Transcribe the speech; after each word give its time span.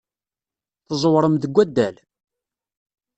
Tẓewrem 0.87 1.35
deg 1.37 1.53
waddal? 1.55 1.95